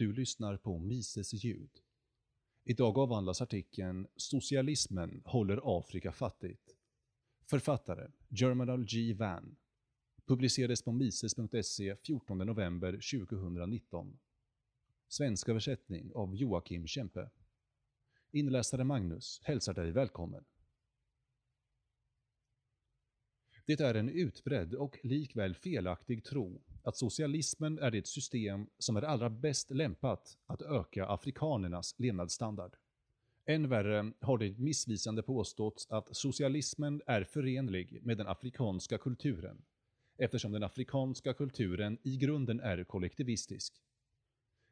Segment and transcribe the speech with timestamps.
[0.00, 1.70] Du lyssnar på Mises ljud.
[2.64, 6.76] Idag avhandlas artikeln “Socialismen håller Afrika fattigt”.
[7.46, 9.14] Författare Germinal G.
[9.14, 9.56] Van.
[10.26, 14.18] Publicerades på mises.se 14 november 2019.
[15.08, 17.30] Svensk översättning av Joakim Kempe.
[18.30, 20.44] Inläsare Magnus hälsar dig välkommen.
[23.70, 29.02] Det är en utbredd och likväl felaktig tro att socialismen är det system som är
[29.02, 32.76] allra bäst lämpat att öka afrikanernas levnadsstandard.
[33.46, 39.62] Än värre har det missvisande påståtts att socialismen är förenlig med den afrikanska kulturen,
[40.18, 43.74] eftersom den afrikanska kulturen i grunden är kollektivistisk.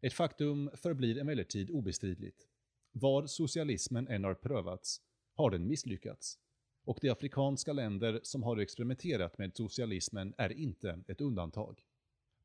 [0.00, 2.46] Ett faktum förblir emellertid obestridligt.
[2.92, 5.00] Var socialismen än har prövats
[5.34, 6.38] har den misslyckats
[6.86, 11.82] och de afrikanska länder som har experimenterat med socialismen är inte ett undantag.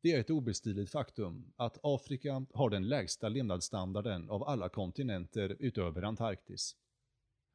[0.02, 6.02] Det är ett obestridligt faktum att Afrika har den lägsta levnadsstandarden av alla kontinenter utöver
[6.02, 6.76] Antarktis.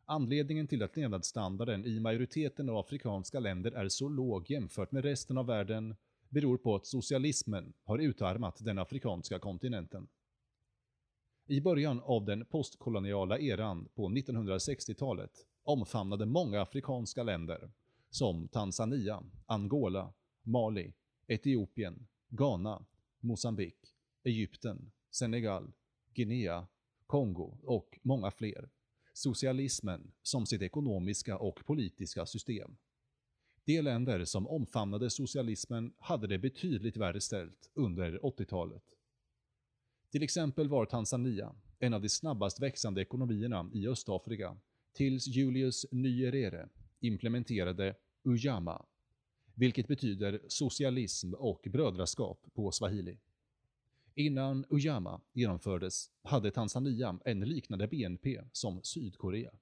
[0.04, 5.38] Anledningen till att levnadsstandarden i majoriteten av afrikanska länder är så låg jämfört med resten
[5.38, 5.94] av världen
[6.28, 10.08] beror på att socialismen har utarmat den afrikanska kontinenten.
[11.46, 17.70] I början av den postkoloniala eran på 1960-talet omfamnade många afrikanska länder,
[18.10, 20.94] som Tanzania, Angola, Mali,
[21.26, 22.84] Etiopien, Ghana,
[23.20, 23.76] Mosambik,
[24.24, 25.72] Egypten, Senegal,
[26.14, 26.66] Guinea,
[27.06, 28.68] Kongo och många fler,
[29.12, 32.76] socialismen som sitt ekonomiska och politiska system.
[33.64, 38.82] De länder som omfamnade socialismen hade det betydligt värre ställt under 80-talet.
[40.10, 44.56] Till exempel var Tanzania en av de snabbast växande ekonomierna i Östafrika
[44.96, 46.68] tills Julius Nyerere
[47.00, 47.94] implementerade
[48.24, 48.86] Ujamaa,
[49.54, 53.18] vilket betyder socialism och brödraskap på swahili.
[54.14, 59.52] Innan Ujamaa genomfördes hade Tanzania en liknande BNP som Sydkorea.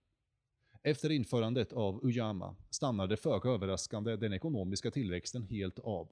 [0.83, 6.09] Efter införandet av Ujamaa stannade föga överraskande den ekonomiska tillväxten helt av.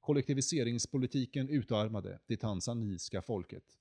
[0.00, 3.78] Kollektiviseringspolitiken utarmade det tanzaniska folket.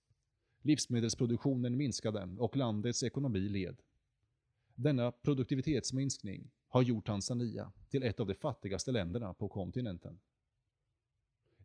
[0.61, 3.81] Livsmedelsproduktionen minskade och landets ekonomi led.
[4.81, 10.19] Denna produktivitetsminskning har gjort Tanzania till ett av de fattigaste länderna på kontinenten.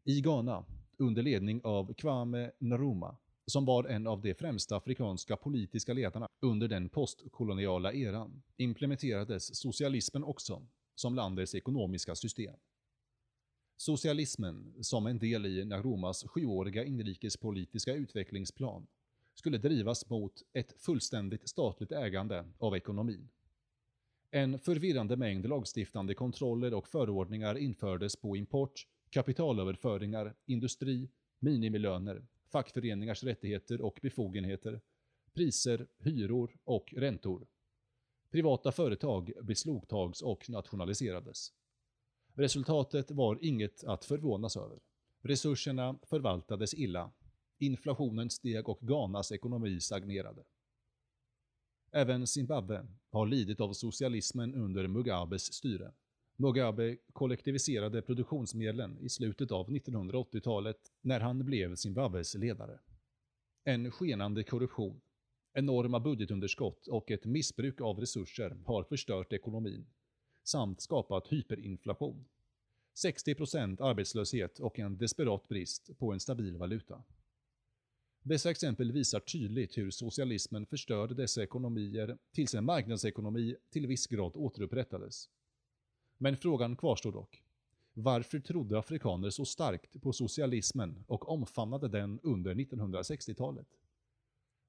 [0.05, 0.65] I Ghana,
[0.97, 3.17] under ledning av Kwame Nkrumah,
[3.47, 10.25] som var en av de främsta afrikanska politiska ledarna under den postkoloniala eran, implementerades socialismen
[10.25, 12.57] också som landets ekonomiska system.
[13.77, 18.87] Socialismen, som en del i Nkrumahs sjuåriga inrikespolitiska utvecklingsplan,
[19.37, 23.29] skulle drivas mot ett fullständigt statligt ägande av ekonomin.
[24.31, 33.81] En förvirrande mängd lagstiftande kontroller och förordningar infördes på import, kapitalöverföringar, industri, minimilöner, fackföreningars rättigheter
[33.81, 34.81] och befogenheter,
[35.35, 37.47] priser, hyror och räntor.
[38.31, 41.53] Privata företag beslogtags och nationaliserades.
[42.35, 44.79] Resultatet var inget att förvånas över.
[45.23, 47.13] Resurserna förvaltades illa
[47.59, 50.45] Inflationen steg och Ghanas ekonomi stagnerade.
[51.91, 55.93] Även Zimbabwe har lidit av socialismen under Mugabes styre.
[56.37, 62.79] Mugabe kollektiviserade produktionsmedlen i slutet av 1980-talet när han blev Zimbabwes ledare.
[63.65, 65.01] En skenande korruption,
[65.53, 69.87] enorma budgetunderskott och ett missbruk av resurser har förstört ekonomin,
[70.45, 72.25] samt skapat hyperinflation.
[73.05, 77.03] 60% arbetslöshet och en desperat brist på en stabil valuta.
[78.29, 84.37] Dessa exempel visar tydligt hur socialismen förstörde dessa ekonomier tills en marknadsekonomi till viss grad
[84.37, 85.29] återupprättades.
[86.19, 87.43] Men frågan kvarstår dock.
[87.95, 93.69] Varför trodde afrikaner så starkt på socialismen och omfamnade den under 1960-talet?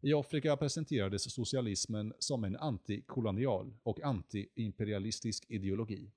[0.01, 6.12] I Afrika presenterades socialismen som en antikolonial och antiimperialistisk ideologi,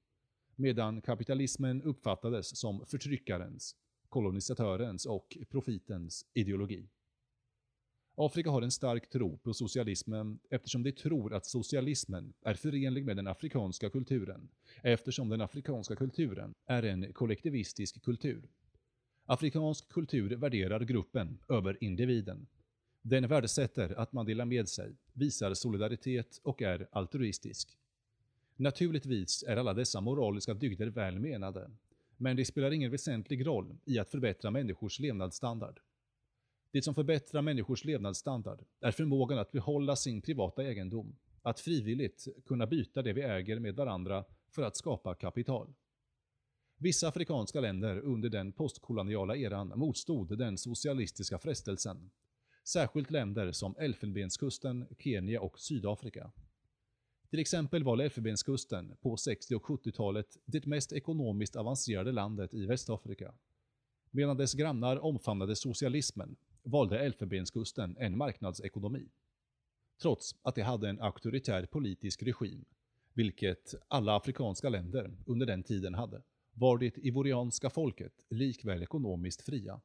[0.57, 3.77] medan kapitalismen uppfattades som förtryckarens,
[4.09, 6.89] kolonisatörens och profitens ideologi.
[8.23, 13.17] Afrika har en stark tro på socialismen eftersom de tror att socialismen är förenlig med
[13.17, 14.49] den afrikanska kulturen,
[14.83, 18.49] eftersom den afrikanska kulturen är en kollektivistisk kultur.
[19.27, 22.47] Afrikansk kultur värderar gruppen över individen.
[23.03, 27.79] Den värdesätter att man delar med sig, visar solidaritet och är altruistisk.
[28.57, 31.71] Naturligtvis är alla dessa moraliska dygder väl menade,
[32.17, 35.81] men de spelar ingen väsentlig roll i att förbättra människors levnadsstandard.
[36.73, 42.67] Det som förbättrar människors levnadsstandard är förmågan att behålla sin privata egendom, att frivilligt kunna
[42.67, 45.75] byta det vi äger med varandra för att skapa kapital.
[46.79, 52.11] Vissa afrikanska länder under den postkoloniala eran motstod den socialistiska frestelsen.
[52.65, 56.33] Särskilt länder som Elfenbenskusten, Kenya och Sydafrika.
[57.31, 63.35] Till exempel var Elfenbenskusten på 60 och 70-talet det mest ekonomiskt avancerade landet i Västafrika.
[64.11, 69.09] Medan dess grannar omfamnade socialismen valde Elfenbenskusten en marknadsekonomi.
[70.03, 72.65] Trots att det hade en auktoritär politisk regim,
[73.15, 76.23] vilket alla afrikanska länder under den tiden hade,
[76.53, 79.81] var det ivorianska folket likväl ekonomiskt fria.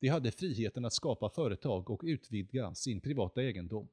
[0.00, 3.88] De hade friheten att skapa företag och utvidga sin privata egendom.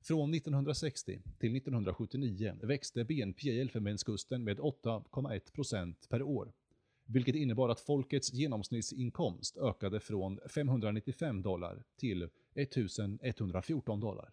[0.00, 6.52] Från 1960 till 1979 växte BNP i Elfenbenskusten med 8,1% per år,
[7.08, 14.32] vilket innebar att folkets genomsnittsinkomst ökade från 595 dollar till 1114 dollar.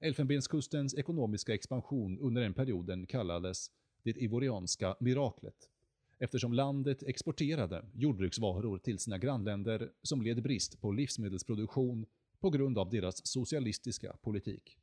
[0.00, 3.70] Elfenbenskustens ekonomiska expansion under den perioden kallades
[4.02, 5.70] det ivorianska miraklet,
[6.18, 12.06] eftersom landet exporterade jordbruksvaror till sina grannländer som led brist på livsmedelsproduktion
[12.40, 14.78] på grund av deras socialistiska politik.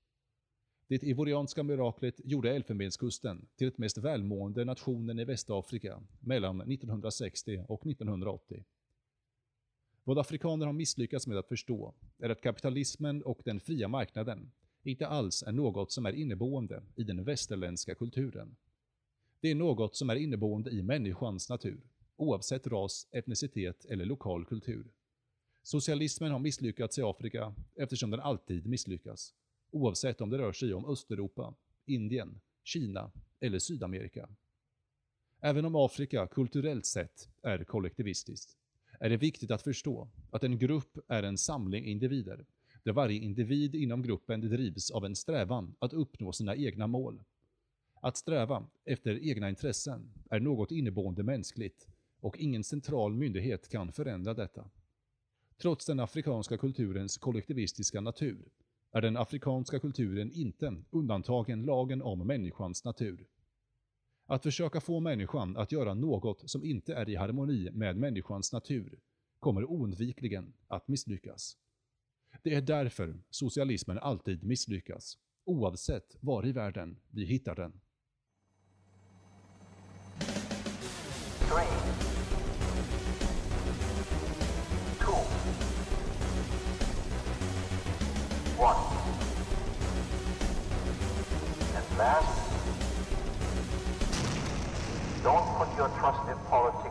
[0.91, 7.87] Det ivorianska miraklet gjorde Elfenbenskusten till den mest välmående nationen i Västafrika mellan 1960 och
[7.87, 8.63] 1980.
[10.03, 14.51] Vad afrikaner har misslyckats med att förstå är att kapitalismen och den fria marknaden
[14.83, 18.55] inte alls är något som är inneboende i den västerländska kulturen.
[19.39, 21.81] Det är något som är inneboende i människans natur,
[22.15, 24.85] oavsett ras, etnicitet eller lokal kultur.
[25.63, 29.33] Socialismen har misslyckats i Afrika eftersom den alltid misslyckas,
[29.71, 31.53] oavsett om det rör sig om Östeuropa,
[31.85, 34.29] Indien, Kina eller Sydamerika.
[35.39, 38.57] Även om Afrika kulturellt sett är kollektivistiskt,
[38.99, 42.45] är det viktigt att förstå att en grupp är en samling individer,
[42.83, 47.23] där varje individ inom gruppen drivs av en strävan att uppnå sina egna mål.
[48.01, 51.87] Att sträva efter egna intressen är något inneboende mänskligt
[52.19, 54.69] och ingen central myndighet kan förändra detta.
[55.57, 58.49] Trots den afrikanska kulturens kollektivistiska natur
[58.91, 63.27] är den afrikanska kulturen inte undantagen lagen om människans natur.
[64.25, 68.99] Att försöka få människan att göra något som inte är i harmoni med människans natur
[69.39, 71.57] kommer oundvikligen att misslyckas.
[72.43, 77.81] Det är därför socialismen alltid misslyckas, oavsett var i världen vi hittar den.
[95.21, 96.90] Don't put your trust in politics